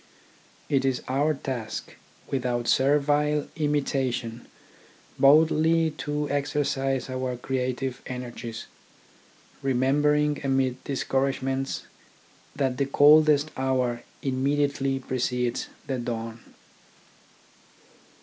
It 0.67 0.83
is 0.83 1.03
our 1.07 1.35
task, 1.35 1.95
without 2.27 2.67
servile 2.67 3.47
imitation, 3.55 4.47
boldly 5.19 5.91
to 5.99 6.27
exercise 6.31 7.07
our 7.07 7.37
creative 7.37 8.01
energies, 8.07 8.65
remembering 9.61 10.41
amid 10.43 10.83
discouragements 10.85 11.83
that 12.55 12.77
the 12.77 12.87
coldest 12.87 13.51
hour 13.55 14.01
immediately 14.23 14.97
precedes 14.97 15.67
the 15.85 15.99
dawn. 15.99 16.39